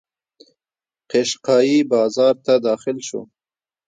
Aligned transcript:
قشقایي 1.11 1.79
بازار 1.91 2.35
ته 2.45 2.53
داخل 2.67 2.97
شو. 3.07 3.21